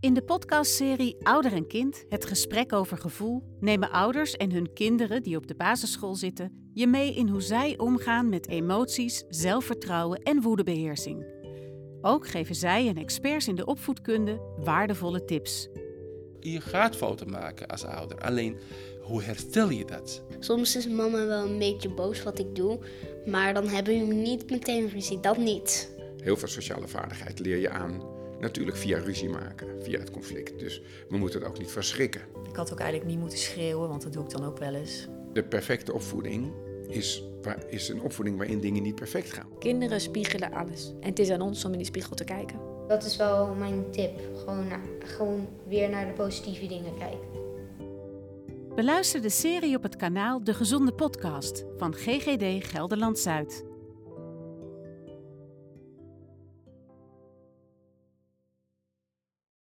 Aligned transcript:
In 0.00 0.14
de 0.14 0.22
podcastserie 0.22 1.16
Ouder 1.22 1.52
en 1.52 1.66
Kind, 1.66 2.04
het 2.08 2.24
gesprek 2.24 2.72
over 2.72 2.98
gevoel, 2.98 3.42
nemen 3.60 3.90
ouders 3.90 4.36
en 4.36 4.52
hun 4.52 4.72
kinderen 4.72 5.22
die 5.22 5.36
op 5.36 5.46
de 5.46 5.54
basisschool 5.54 6.14
zitten 6.14 6.70
je 6.74 6.86
mee 6.86 7.14
in 7.14 7.28
hoe 7.28 7.40
zij 7.40 7.78
omgaan 7.78 8.28
met 8.28 8.48
emoties, 8.48 9.24
zelfvertrouwen 9.28 10.22
en 10.22 10.42
woedebeheersing. 10.42 11.26
Ook 12.00 12.28
geven 12.28 12.54
zij 12.54 12.88
en 12.88 12.96
experts 12.96 13.48
in 13.48 13.54
de 13.54 13.64
opvoedkunde 13.64 14.40
waardevolle 14.58 15.24
tips. 15.24 15.68
Je 16.40 16.60
gaat 16.60 16.96
fouten 16.96 17.30
maken 17.30 17.68
als 17.68 17.84
ouder, 17.84 18.18
alleen 18.18 18.58
hoe 19.02 19.22
herstel 19.22 19.70
je 19.70 19.84
dat? 19.84 20.22
Soms 20.38 20.76
is 20.76 20.88
mama 20.88 21.26
wel 21.26 21.46
een 21.46 21.58
beetje 21.58 21.94
boos 21.94 22.22
wat 22.22 22.38
ik 22.38 22.54
doe, 22.54 22.78
maar 23.26 23.54
dan 23.54 23.68
hebben 23.68 24.08
we 24.08 24.14
niet 24.14 24.50
meteen 24.50 24.88
ruzie, 24.88 25.20
dat 25.20 25.38
niet. 25.38 25.96
Heel 26.16 26.36
veel 26.36 26.48
sociale 26.48 26.88
vaardigheid 26.88 27.38
leer 27.38 27.56
je 27.56 27.70
aan, 27.70 28.17
natuurlijk 28.40 28.76
via 28.76 28.98
ruzie 28.98 29.28
maken, 29.28 29.82
via 29.82 29.98
het 29.98 30.10
conflict. 30.10 30.58
Dus 30.58 30.82
we 31.08 31.16
moeten 31.16 31.40
het 31.40 31.48
ook 31.48 31.58
niet 31.58 31.70
verschrikken. 31.70 32.20
Ik 32.48 32.56
had 32.56 32.72
ook 32.72 32.78
eigenlijk 32.78 33.10
niet 33.10 33.20
moeten 33.20 33.38
schreeuwen, 33.38 33.88
want 33.88 34.02
dat 34.02 34.12
doe 34.12 34.24
ik 34.24 34.30
dan 34.30 34.44
ook 34.44 34.58
wel 34.58 34.74
eens. 34.74 35.08
De 35.32 35.44
perfecte 35.44 35.92
opvoeding 35.92 36.52
is, 36.88 37.24
is 37.68 37.88
een 37.88 38.00
opvoeding 38.00 38.36
waarin 38.36 38.60
dingen 38.60 38.82
niet 38.82 38.94
perfect 38.94 39.32
gaan. 39.32 39.48
Kinderen 39.58 40.00
spiegelen 40.00 40.52
alles. 40.52 40.92
En 41.00 41.08
het 41.08 41.18
is 41.18 41.30
aan 41.30 41.40
ons 41.40 41.64
om 41.64 41.72
in 41.72 41.78
die 41.78 41.86
spiegel 41.86 42.16
te 42.16 42.24
kijken. 42.24 42.60
Dat 42.88 43.04
is 43.04 43.16
wel 43.16 43.54
mijn 43.54 43.90
tip. 43.90 44.20
Gewoon, 44.36 44.66
gewoon 44.98 45.48
weer 45.66 45.90
naar 45.90 46.06
de 46.06 46.12
positieve 46.12 46.66
dingen 46.66 46.98
kijken. 46.98 47.46
Beluister 48.74 49.22
de 49.22 49.30
serie 49.30 49.76
op 49.76 49.82
het 49.82 49.96
kanaal 49.96 50.44
De 50.44 50.54
Gezonde 50.54 50.92
Podcast 50.92 51.64
van 51.76 51.94
GGD 51.94 52.66
Gelderland 52.66 53.18
Zuid. 53.18 53.67